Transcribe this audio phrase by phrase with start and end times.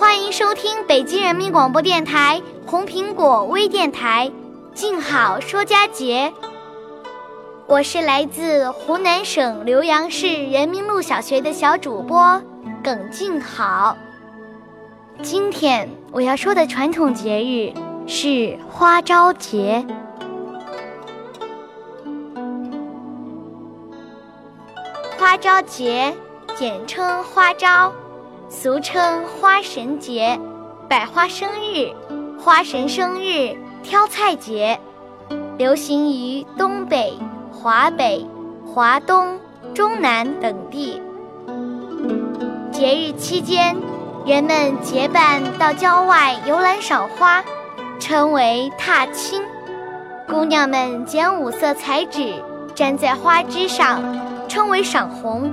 [0.00, 4.32] 欢迎收听北京人民广播电台红苹果微电台，
[4.72, 6.32] 静好说佳节。
[7.66, 12.40] 我是来自湖南省浏阳市人民路小学的小主播
[12.82, 13.94] 耿静好。
[15.20, 17.70] 今天我要说的传统节日
[18.08, 19.86] 是花朝节。
[25.18, 26.14] 花朝节，
[26.56, 27.92] 简称花朝，
[28.52, 30.36] 俗称花神节、
[30.88, 31.94] 百花生日、
[32.36, 34.76] 花神生日、挑菜节，
[35.56, 37.16] 流行于东北、
[37.52, 38.26] 华北、
[38.66, 39.38] 华东、
[39.72, 41.00] 中南等地。
[42.72, 43.76] 节日期间，
[44.26, 47.44] 人们结伴到郊外游览赏花，
[48.00, 49.40] 称为踏青。
[50.26, 52.34] 姑娘们剪五色彩纸，
[52.74, 54.02] 粘在花枝上。
[54.48, 55.48] 称为赏红，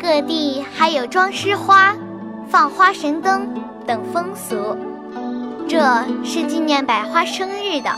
[0.00, 1.92] 各地还有装饰花、
[2.48, 3.52] 放花神灯
[3.84, 4.78] 等风俗。
[5.68, 5.82] 这
[6.24, 7.90] 是纪念百花生日的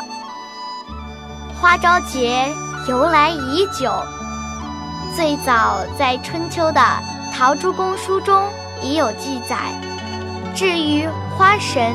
[1.61, 2.49] 花朝节，
[2.89, 3.93] 由来已久。
[5.15, 6.81] 最早在春秋的
[7.37, 8.43] 《陶朱公书》中
[8.83, 9.57] 已有记载。
[10.55, 11.07] 至于
[11.37, 11.95] 花神，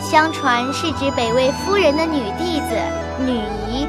[0.00, 2.76] 相传是指北魏夫人的女弟子
[3.24, 3.38] 女
[3.68, 3.86] 仪，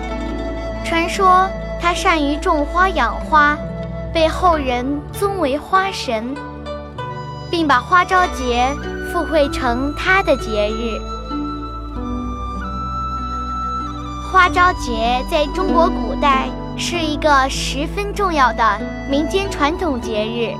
[0.85, 1.49] 传说。
[1.81, 3.55] 她善于种花养花，
[4.15, 6.33] 被后人尊为花神，
[7.51, 8.73] 并把花朝节
[9.11, 10.97] 附会成他的节日。
[14.31, 18.79] 花朝节在中国古代是一个十分重要的
[19.11, 20.55] 民间传统节日，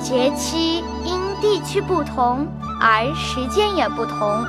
[0.00, 2.46] 节期因地区不同
[2.80, 4.46] 而时间也不同。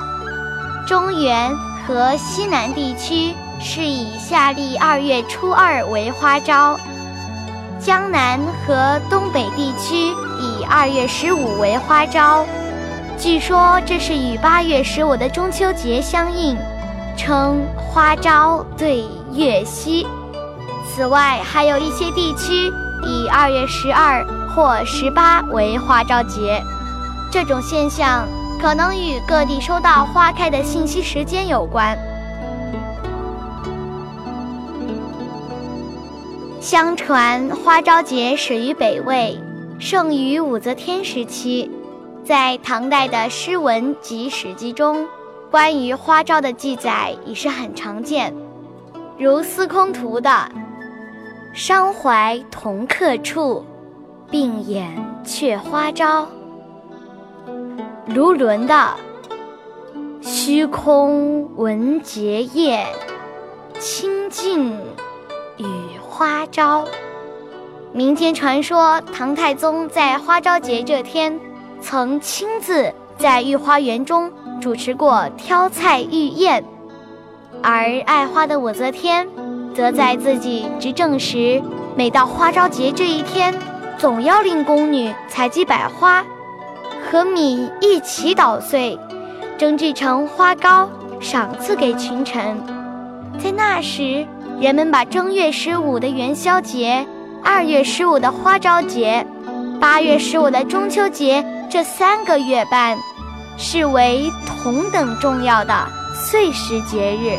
[0.86, 1.50] 中原
[1.84, 3.34] 和西南地区。
[3.62, 6.80] 是以夏历二月初二为花朝，
[7.80, 12.44] 江南和东北地区以二月十五为花朝。
[13.18, 16.56] 据说这是与八月十五的中秋节相应，
[17.16, 19.02] 称花朝对
[19.32, 20.06] 月夕。
[20.86, 22.70] 此外，还有一些地区
[23.02, 26.62] 以二月十二或十八为花朝节。
[27.32, 28.28] 这种现象
[28.60, 31.96] 可能与各地收到花开的信息时间有关。
[36.60, 39.34] 相传花朝节始于北魏，
[39.78, 41.70] 盛于武则天时期。
[42.22, 45.08] 在唐代的诗文及史记中，
[45.50, 48.34] 关于花朝的记载已是很常见，
[49.16, 50.30] 如《司空图》的
[51.54, 53.64] “伤怀同客处，
[54.30, 56.28] 病眼却花朝”，
[58.14, 58.94] 卢纶的
[60.20, 62.86] “虚空闻结燕，
[63.78, 64.76] 清净
[65.56, 65.64] 与”。
[66.20, 66.84] 花朝，
[67.94, 71.40] 民间传说，唐太宗在花朝节这天，
[71.80, 74.30] 曾亲自在御花园中
[74.60, 76.62] 主持过挑菜御宴，
[77.62, 79.26] 而爱花的武则天，
[79.74, 81.62] 则在自己执政时，
[81.96, 83.54] 每到花朝节这一天，
[83.96, 86.22] 总要令宫女采集百花
[87.10, 88.98] 和米一起捣碎，
[89.56, 90.86] 蒸制成花糕，
[91.18, 92.62] 赏赐给群臣。
[93.42, 94.26] 在那时。
[94.60, 97.06] 人们把正月十五的元宵节、
[97.42, 99.26] 二月十五的花朝节、
[99.80, 102.94] 八月十五的中秋节这三个月半，
[103.56, 105.72] 视为同等重要的
[106.12, 107.38] 岁时节日。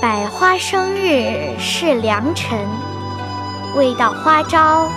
[0.00, 2.58] 百花生日是良辰，
[3.76, 4.88] 未到花朝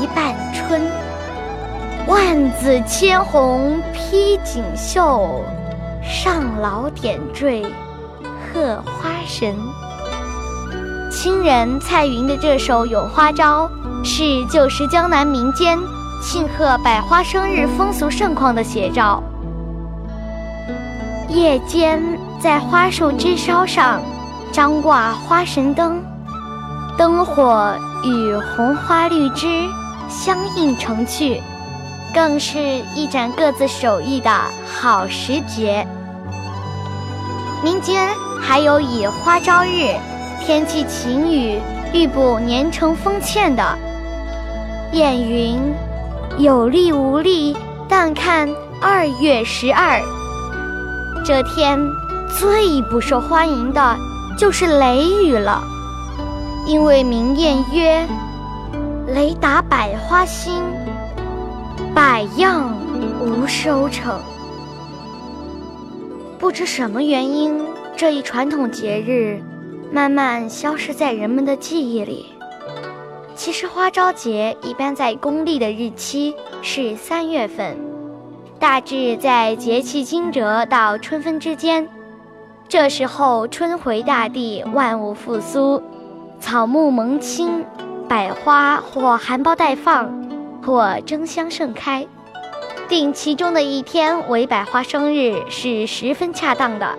[0.00, 0.80] 一半春。
[2.06, 5.44] 万紫千红披锦绣。
[6.14, 7.66] 上老点缀，
[8.22, 9.52] 贺花神。
[11.10, 13.68] 清人蔡云的这首咏花朝，
[14.04, 15.76] 是旧时江南民间
[16.22, 19.20] 庆贺百花生日风俗盛况的写照。
[21.28, 22.00] 夜间，
[22.38, 24.00] 在花树枝梢上
[24.52, 26.00] 张挂花神灯，
[26.96, 27.74] 灯火
[28.04, 29.68] 与红花绿枝
[30.08, 31.42] 相映成趣，
[32.14, 32.60] 更是
[32.94, 34.30] 一展各自手艺的
[34.64, 35.84] 好时节。
[37.64, 38.10] 民间
[38.42, 39.96] 还有以花朝日，
[40.44, 41.58] 天气晴雨，
[41.94, 43.64] 预卜年成风欠的
[44.92, 45.58] 谚云
[46.36, 47.56] ：“有力无力，
[47.88, 48.46] 但看
[48.82, 49.98] 二月十二。”
[51.24, 51.80] 这天
[52.38, 53.96] 最不受欢迎的
[54.36, 55.64] 就是雷雨了，
[56.66, 58.06] 因为明谚曰
[59.08, 60.62] ：“雷打百花兴，
[61.94, 62.70] 百样
[63.22, 64.20] 无收成。”
[66.44, 67.58] 不知什么原因，
[67.96, 69.40] 这一传统节日
[69.90, 72.26] 慢慢消失在人们的记忆里。
[73.34, 77.74] 其实花朝节一般在公历的日期是三月份。
[78.58, 81.88] 大致在节气惊蛰到春分之间，
[82.68, 85.82] 这时候春回大地，万物复苏，
[86.40, 87.64] 草木萌青，
[88.06, 90.12] 百花或含苞待放，
[90.62, 92.06] 或争相盛开。
[92.88, 96.98] 定其中的一天为百花生日是十分恰当的。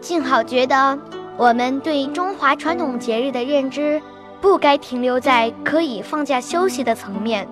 [0.00, 0.98] 静好觉得，
[1.36, 4.00] 我们对中华传统节日的认知，
[4.40, 7.46] 不该停留在可以放假休息的层面，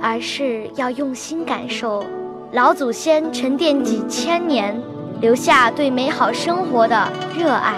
[0.00, 2.04] 而是要用心感受。
[2.52, 4.80] 老祖先沉淀几千年，
[5.20, 7.74] 留下对美好生活的热爱。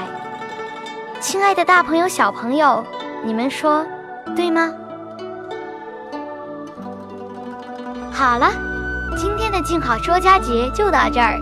[1.21, 2.85] 亲爱的大朋友、小朋友，
[3.25, 3.87] 你们说
[4.37, 4.73] 对吗？
[8.13, 8.51] 好了，
[9.17, 11.39] 今天的静好说佳节就到这儿。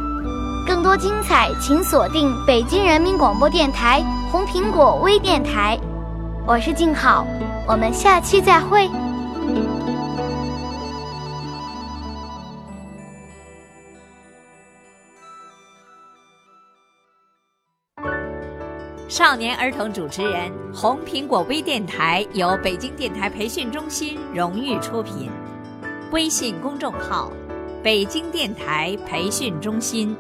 [0.66, 5.78] 更多精彩，请锁定北京人民广播电台红苹果微电台。
[6.46, 7.26] 我是静好，
[7.66, 8.88] 我们下期再会。
[19.08, 25.30] 少年儿童主持人，红苹果微电台由北京电台培训中心荣誉出品，
[26.12, 27.30] 微信公众号：
[27.82, 30.17] 北京电台培训中心。